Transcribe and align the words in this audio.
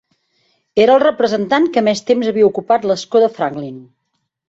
Era 0.85 0.95
el 0.99 1.03
representant 1.03 1.69
que 1.77 1.85
més 1.89 2.03
temps 2.09 2.33
havia 2.33 2.51
ocupat 2.51 2.91
l'escó 2.93 3.25
de 3.27 3.33
Franklin. 3.41 3.81